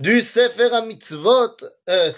[0.00, 1.56] du Sefer HaMitzvot,
[1.90, 2.10] euh,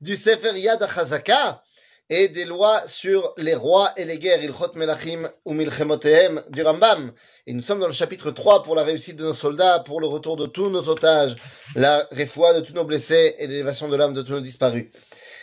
[0.00, 1.62] du Sefer Yad HaChazaka,
[2.10, 7.12] et des lois sur les rois et les guerres, Ilchot Melachim ou Milchemotehem du Rambam.
[7.46, 10.06] Et nous sommes dans le chapitre 3 pour la réussite de nos soldats, pour le
[10.06, 11.36] retour de tous nos otages,
[11.76, 14.86] la réfoua de tous nos blessés et l'élévation de l'âme de tous nos disparus.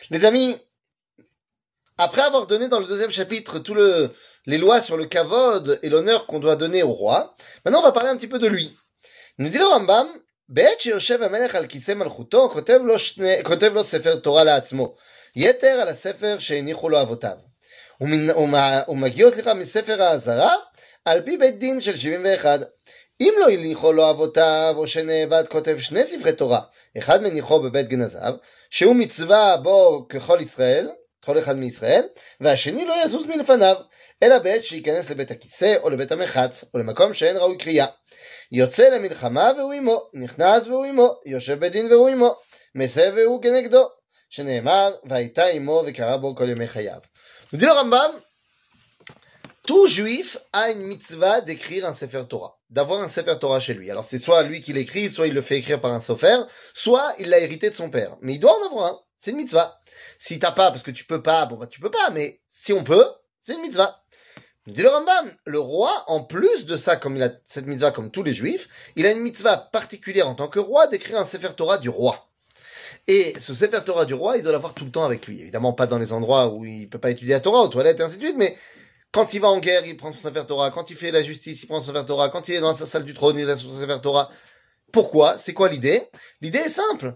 [0.09, 0.57] Les amis,
[1.97, 4.09] après avoir donné dans le deuxième chapitre tout le,
[4.47, 7.91] les lois sur le kavod et l'honneur qu'on doit donner au roi, maintenant on va
[7.91, 8.75] parler un petit peu de lui.
[9.37, 10.07] Nous dit le Rambam,
[10.49, 14.95] בעת שיושב המלך על כיסא מלכותו, כותב לו, שני, כותב לו ספר תורה לעצמו.
[15.35, 17.37] יתר על הספר שהניחו לו אבותיו.
[17.97, 20.53] הוא מגיע, סליחה, מספר האזהרה,
[21.05, 22.59] על פי בית דין של 71.
[23.21, 26.61] אם לא הניחו לו אבותיו, או שנאבד כותב שני ספרי תורה,
[26.97, 28.33] אחד מניחו בבית גנזיו,
[28.69, 30.89] שהוא מצווה בו ככל ישראל,
[31.24, 32.02] כל אחד מישראל,
[32.40, 33.76] והשני לא יזוז מלפניו,
[34.22, 37.86] אלא בעת שייכנס לבית הכיסא, או לבית המחץ, או למקום שאין ראוי קריאה.
[38.52, 42.36] יוצא למלחמה והוא עמו, נכנס והוא עמו, יושב בדין והוא עמו,
[42.74, 43.88] מסב והוא כנגדו,
[44.30, 47.00] שנאמר, והייתה עמו וקרא בו כל ימי חייו.
[47.52, 48.12] Nous dit le Rambam,
[49.66, 53.90] tout juif a une mitzvah d'écrire un Sefer Torah, d'avoir un Sefer Torah chez lui.
[53.90, 56.36] Alors c'est soit lui qui l'écrit, soit il le fait écrire par un sofer,
[56.74, 58.16] soit il l'a hérité de son père.
[58.20, 59.79] Mais il doit en avoir un, c'est une mitzvah.
[60.19, 62.73] Si t'as pas, parce que tu peux pas, bon bah tu peux pas, mais si
[62.73, 63.05] on peut,
[63.45, 64.03] c'est une mitzvah.
[64.67, 68.09] Dit le Rambam, le roi, en plus de ça, comme il a cette mitzvah comme
[68.09, 71.53] tous les juifs, il a une mitzvah particulière en tant que roi d'écrire un Sefer
[71.55, 72.29] Torah du roi.
[73.07, 75.39] Et ce Sefer Torah du roi, il doit l'avoir tout le temps avec lui.
[75.39, 78.03] Évidemment, pas dans les endroits où il peut pas étudier la Torah, aux toilettes et
[78.03, 78.57] ainsi de suite, mais
[79.11, 80.71] quand il va en guerre, il prend son Sefer Torah.
[80.71, 82.29] Quand il fait la justice, il prend son Sefer Torah.
[82.29, 84.29] Quand il est dans sa salle du trône, il a son Sefer Torah.
[84.91, 85.37] Pourquoi?
[85.37, 86.01] C'est quoi l'idée?
[86.41, 87.15] L'idée est simple.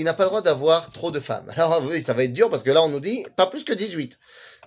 [0.00, 1.44] il n'a pas le droit d'avoir trop de femmes.
[1.54, 3.72] Alors oui, ça va être dur parce que là on nous dit pas plus que
[3.72, 4.18] 18.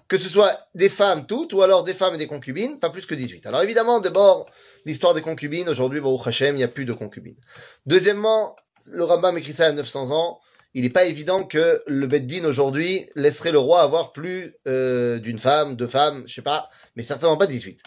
[0.07, 3.05] Que ce soit des femmes toutes ou alors des femmes et des concubines, pas plus
[3.05, 3.47] que 18.
[3.47, 4.47] Alors évidemment, d'abord,
[4.85, 7.37] l'histoire des concubines, aujourd'hui, bon, au Hachem, il n'y a plus de concubines.
[7.85, 8.55] Deuxièmement,
[8.85, 10.39] le Rambam écrit ça à 900 ans,
[10.75, 15.39] il n'est pas évident que le Beddin aujourd'hui laisserait le roi avoir plus euh, d'une
[15.39, 17.79] femme, deux femmes, je sais pas, mais certainement pas 18.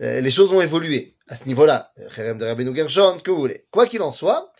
[0.00, 1.92] Euh, les choses ont évolué à ce niveau-là.
[2.16, 3.66] Kherem de Rabbeinu Gershon, ce que vous voulez.
[3.70, 4.52] Quoi qu'il en soit,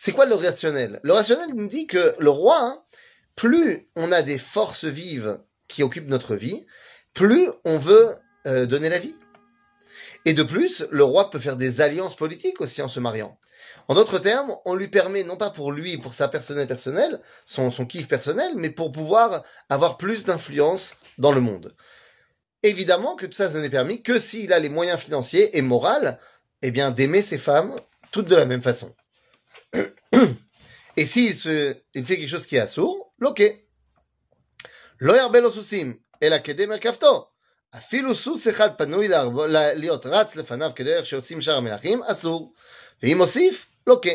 [0.00, 1.00] c'est quoi le rationnel?
[1.02, 2.86] Le rationnel nous dit que le roi,
[3.34, 6.66] plus on a des forces vives qui occupent notre vie,
[7.14, 8.14] plus on veut
[8.46, 9.16] euh, donner la vie.
[10.24, 13.40] Et de plus, le roi peut faire des alliances politiques aussi en se mariant.
[13.88, 17.72] En d'autres termes, on lui permet, non pas pour lui, pour sa personnelle personnelle, son,
[17.72, 21.74] son kiff personnel, mais pour pouvoir avoir plus d'influence dans le monde.
[22.62, 26.06] Évidemment que tout ça, ça n'est permis que s'il a les moyens financiers et moraux,
[26.62, 27.74] eh bien, d'aimer ses femmes
[28.12, 28.94] toutes de la même façon.
[30.97, 33.65] Et s'il se, il fait quelque chose qui est assourd, loqué.
[35.01, 37.27] לא ירבה לו סוסים, אלא כדי מרכבתו.
[37.77, 39.07] אפילו סוס אחד פנוי
[39.47, 42.53] להיות רץ לפניו כדרך שעושים שאר המלכים, אסור.
[43.03, 44.09] ואם הוסיף, לוקה.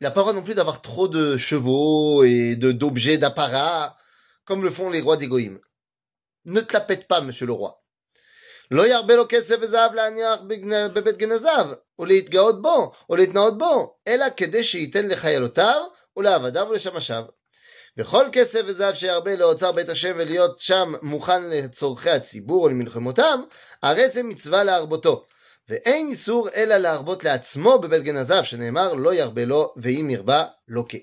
[0.00, 3.96] Il n'a pas le droit non plus d'avoir trop de chevaux et de d'objets, d'apparats,
[4.44, 5.58] comme le font les rois d'égoïm.
[6.46, 7.80] Ne te la pète pas, monsieur le roi.
[8.70, 10.40] לא ירבה לו כסף וזהב להניח
[10.92, 11.66] בבית גנזיו,
[11.98, 15.82] ולהתגאות בו, או להתנאות בו, אלא כדי שייתן לחיילותיו,
[16.16, 17.24] ולעבדיו ולשמשיו.
[17.98, 23.42] וכל כסף וזהב שירבה לאוצר בית השם ולהיות שם מוכן לצורכי הציבור או למלחמותם,
[23.82, 25.24] הרי זה מצווה להרבותו.
[25.68, 30.98] ואין איסור אלא להרבות לעצמו בבית גנזיו, שנאמר לא ירבה לו, ואם ירבה, לוקה.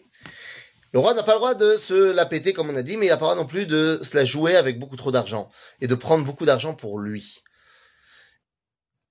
[0.94, 3.06] Le roi n'a pas le droit de se la péter, comme on a dit, mais
[3.06, 5.50] il n'a pas le droit non plus de se la jouer avec beaucoup trop d'argent
[5.80, 7.42] et de prendre beaucoup d'argent pour lui.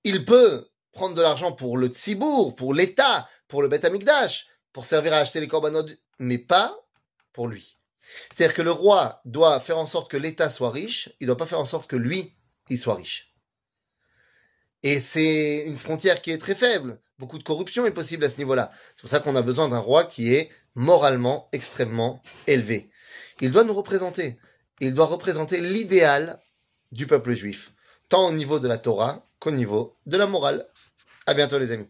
[0.06, 4.84] il peut prendre de l'argent pour le tzibour, pour l'État, pour le Beth Amikdash, pour
[4.84, 5.84] servir à acheter les korbanot,
[6.20, 6.78] mais pas
[7.32, 7.76] pour lui.
[8.30, 11.36] C'est-à-dire que le roi doit faire en sorte que l'État soit riche, il ne doit
[11.36, 12.36] pas faire en sorte que lui,
[12.68, 13.34] il soit riche.
[14.84, 17.00] Et c'est une frontière qui est très faible.
[17.18, 18.70] Beaucoup de corruption est possible à ce niveau-là.
[18.94, 22.90] C'est pour ça qu'on a besoin d'un roi qui est moralement extrêmement élevé.
[23.40, 24.38] Il doit nous représenter.
[24.78, 26.40] Il doit représenter l'idéal
[26.92, 27.72] du peuple juif,
[28.08, 30.66] tant au niveau de la Torah qu'au niveau de la morale.
[31.26, 31.88] À bientôt les amis.